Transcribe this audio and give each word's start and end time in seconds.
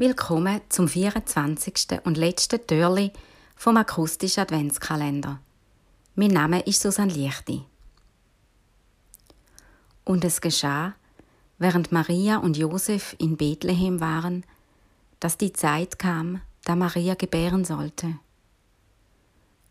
Willkommen 0.00 0.62
zum 0.70 0.88
24. 0.88 2.00
und 2.04 2.16
letzten 2.16 2.66
Türli 2.66 3.12
vom 3.54 3.76
akustischen 3.76 4.40
Adventskalender. 4.40 5.40
Mein 6.14 6.30
Name 6.30 6.60
ist 6.60 6.80
Susanne 6.80 7.12
Lichti. 7.12 7.66
Und 10.04 10.24
es 10.24 10.40
geschah, 10.40 10.94
während 11.58 11.92
Maria 11.92 12.38
und 12.38 12.56
Josef 12.56 13.14
in 13.18 13.36
Bethlehem 13.36 14.00
waren, 14.00 14.44
dass 15.20 15.36
die 15.36 15.52
Zeit 15.52 15.98
kam, 15.98 16.40
da 16.64 16.76
Maria 16.76 17.14
gebären 17.14 17.66
sollte. 17.66 18.18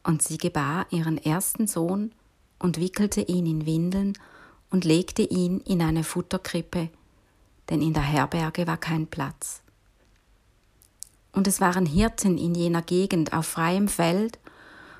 Und 0.03 0.21
sie 0.21 0.37
gebar 0.37 0.85
ihren 0.91 1.17
ersten 1.17 1.65
Sohn 1.65 2.11
und 2.59 2.79
wickelte 2.79 3.21
ihn 3.21 3.47
in 3.47 3.65
Windeln 3.65 4.15
und 4.69 4.85
legte 4.85 5.23
ihn 5.23 5.61
in 5.61 5.81
eine 5.81 6.03
Futterkrippe, 6.03 6.89
denn 7.71 7.81
in 7.81 7.93
der 7.93 8.03
Herberge 8.03 8.67
war 8.67 8.77
kein 8.77 9.07
Platz. 9.07 9.63
Und 11.31 11.47
es 11.47 11.61
waren 11.61 11.85
Hirten 11.85 12.37
in 12.37 12.55
jener 12.55 12.81
Gegend 12.81 13.33
auf 13.33 13.45
freiem 13.45 13.87
Feld 13.87 14.39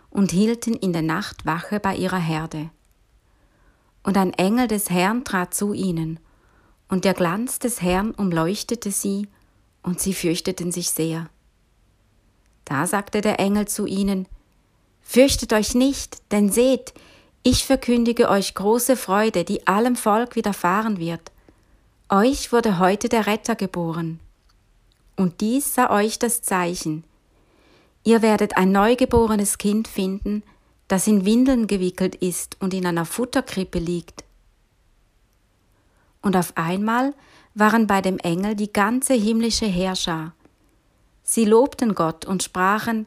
und 0.09 0.31
hielten 0.31 0.73
in 0.73 0.93
der 0.93 1.01
Nacht 1.01 1.45
Wache 1.45 1.79
bei 1.79 1.95
ihrer 1.95 2.17
Herde. 2.17 2.69
Und 4.03 4.17
ein 4.17 4.33
Engel 4.33 4.67
des 4.67 4.89
Herrn 4.89 5.23
trat 5.23 5.53
zu 5.53 5.73
ihnen, 5.73 6.19
und 6.87 7.05
der 7.05 7.13
Glanz 7.13 7.59
des 7.59 7.81
Herrn 7.81 8.11
umleuchtete 8.11 8.91
sie, 8.91 9.27
und 9.83 9.99
sie 9.99 10.13
fürchteten 10.13 10.71
sich 10.71 10.89
sehr. 10.89 11.29
Da 12.65 12.87
sagte 12.87 13.21
der 13.21 13.39
Engel 13.39 13.67
zu 13.67 13.85
ihnen, 13.85 14.27
Fürchtet 15.01 15.53
euch 15.53 15.73
nicht, 15.73 16.21
denn 16.31 16.51
seht, 16.51 16.93
ich 17.41 17.65
verkündige 17.65 18.29
euch 18.29 18.53
große 18.53 18.95
Freude, 18.95 19.43
die 19.43 19.65
allem 19.65 19.95
Volk 19.95 20.35
widerfahren 20.35 20.99
wird. 20.99 21.31
Euch 22.09 22.51
wurde 22.51 22.79
heute 22.79 23.09
der 23.09 23.25
Retter 23.25 23.55
geboren. 23.55 24.19
Und 25.19 25.41
dies 25.41 25.73
sei 25.73 25.89
euch 25.89 26.17
das 26.17 26.41
Zeichen. 26.43 27.03
Ihr 28.05 28.21
werdet 28.21 28.55
ein 28.55 28.71
neugeborenes 28.71 29.57
Kind 29.57 29.89
finden, 29.89 30.43
das 30.87 31.07
in 31.07 31.25
Windeln 31.25 31.67
gewickelt 31.67 32.15
ist 32.15 32.55
und 32.61 32.73
in 32.73 32.85
einer 32.85 33.03
Futterkrippe 33.03 33.79
liegt. 33.79 34.23
Und 36.21 36.37
auf 36.37 36.55
einmal 36.55 37.13
waren 37.53 37.85
bei 37.85 37.99
dem 37.99 38.17
Engel 38.19 38.55
die 38.55 38.71
ganze 38.71 39.13
himmlische 39.13 39.65
Herrscher. 39.65 40.31
Sie 41.21 41.43
lobten 41.43 41.95
Gott 41.95 42.23
und 42.23 42.41
sprachen, 42.41 43.05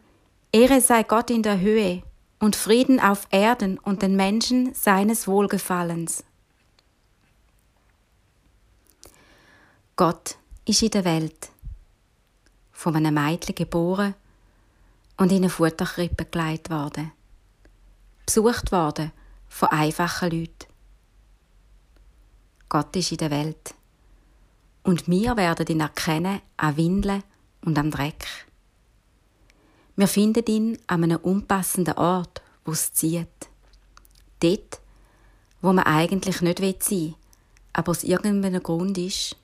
Ehre 0.52 0.82
sei 0.82 1.04
Gott 1.04 1.30
in 1.30 1.42
der 1.42 1.60
Höhe 1.60 2.02
und 2.40 2.56
Frieden 2.56 3.00
auf 3.00 3.26
Erden 3.30 3.78
und 3.78 4.02
den 4.02 4.16
Menschen 4.16 4.74
seines 4.74 5.26
Wohlgefallens. 5.26 6.24
Gott 9.96 10.36
ist 10.66 10.82
in 10.82 10.90
der 10.90 11.06
Welt, 11.06 11.51
von 12.82 12.96
einem 12.96 13.14
Mädchen 13.14 13.54
geboren 13.54 14.16
und 15.16 15.30
in 15.30 15.38
eine 15.38 15.50
Futterkrippe 15.50 16.24
gelegt 16.24 16.68
worden, 16.68 17.12
besucht 18.26 18.72
worden 18.72 19.12
von 19.48 19.68
einfachen 19.68 20.32
Leuten. 20.32 20.66
Gott 22.68 22.96
ist 22.96 23.12
in 23.12 23.18
der 23.18 23.30
Welt 23.30 23.74
und 24.82 25.06
wir 25.06 25.36
werden 25.36 25.64
ihn 25.68 25.78
erkennen 25.78 26.40
an 26.56 26.76
Windeln 26.76 27.22
und 27.64 27.78
am 27.78 27.92
Dreck. 27.92 28.26
Wir 29.94 30.08
finden 30.08 30.44
ihn 30.46 30.78
an 30.88 31.04
einem 31.04 31.18
unpassenden 31.18 31.94
Ort, 31.94 32.42
wo 32.64 32.72
es 32.72 32.92
zieht. 32.92 33.28
Dort, 34.40 34.80
wo 35.60 35.72
man 35.72 35.84
eigentlich 35.84 36.40
nicht 36.40 36.58
sein 36.58 36.98
will, 36.98 37.14
aber 37.74 37.90
aus 37.92 38.02
irgendeinem 38.02 38.60
Grund 38.60 38.98
ist. 38.98 39.36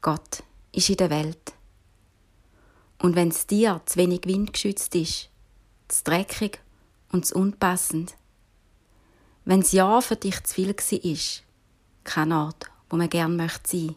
Gott 0.00 0.42
ist 0.74 0.90
in 0.90 0.96
der 0.96 1.10
Welt. 1.10 1.52
Und 2.98 3.16
wenn 3.16 3.28
es 3.28 3.46
dir 3.46 3.80
zu 3.86 3.96
wenig 3.96 4.22
windgeschützt 4.24 4.94
ist, 4.94 5.30
zu 5.88 6.04
dreckig 6.04 6.60
und 7.12 7.26
zu 7.26 7.34
unpassend, 7.34 8.14
wenn 9.44 9.60
das 9.60 9.72
Ja 9.72 10.00
für 10.00 10.16
dich 10.16 10.42
zu 10.44 10.54
viel 10.54 10.74
war, 10.74 11.44
kein 12.04 12.32
Ort, 12.32 12.70
wo 12.88 12.96
man 12.96 13.10
gern 13.10 13.36
möchte 13.36 13.76
sein. 13.76 13.96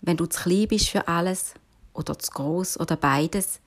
Wenn 0.00 0.16
du 0.16 0.26
zu 0.26 0.42
klein 0.42 0.68
bist 0.68 0.88
für 0.88 1.06
alles 1.08 1.54
oder 1.92 2.18
zu 2.18 2.30
groß 2.32 2.80
oder 2.80 2.96
beides, 2.96 3.60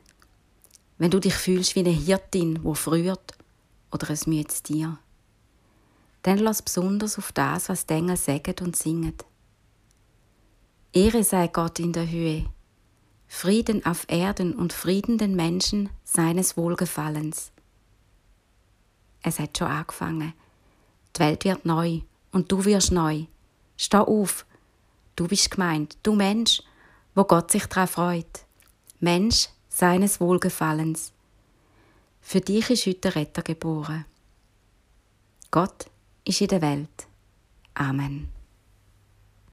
wenn 0.98 1.12
du 1.12 1.20
dich 1.20 1.34
fühlst 1.34 1.76
wie 1.76 1.80
eine 1.80 1.90
Hirtin, 1.90 2.64
wo 2.64 2.74
friert 2.74 3.34
oder 3.92 4.10
ein 4.10 4.20
müdes 4.28 4.64
Tier, 4.64 4.98
dann 6.24 6.38
lass 6.38 6.62
besonders 6.62 7.18
auf 7.18 7.32
das, 7.32 7.70
was 7.70 7.86
die 7.86 7.94
Engel 7.96 8.18
sagen 8.18 8.56
und 8.62 8.76
singen. 8.76 9.16
Ehre 10.94 11.24
sei 11.24 11.48
Gott 11.48 11.80
in 11.80 11.94
der 11.94 12.10
Höhe, 12.10 12.50
Frieden 13.26 13.86
auf 13.86 14.04
Erden 14.10 14.54
und 14.54 14.74
Frieden 14.74 15.18
den 15.18 15.38
Menschen 15.38 15.90
seines 16.04 16.58
Wohlgefallens. 16.58 17.54
Es 19.24 19.40
hat 19.40 19.58
schon 19.58 19.68
angefangen. 19.68 20.34
Die 21.16 21.22
Welt 21.22 21.46
wird 21.46 21.64
neu 21.64 22.02
und 22.34 22.52
du 22.52 22.66
wirst 22.66 22.92
neu. 22.92 23.24
Steh 23.78 24.00
auf. 24.00 24.46
Du 25.16 25.30
bist 25.30 25.52
gemeint, 25.52 25.98
du 26.04 26.14
Mensch, 26.14 26.62
wo 27.16 27.24
Gott 27.24 27.52
sich 27.52 27.68
daran 27.68 27.88
freut. 27.88 28.46
Mensch 29.00 29.48
seines 29.70 30.20
Wohlgefallens. 30.20 31.14
Für 32.20 32.42
dich 32.42 32.70
ist 32.70 32.86
heute 32.86 33.00
der 33.00 33.16
Retter 33.16 33.44
geboren. 33.44 34.04
Gott 35.52 35.86
ist 36.26 36.42
in 36.42 36.48
der 36.48 36.62
Welt. 36.62 37.08
Amen. 37.76 38.41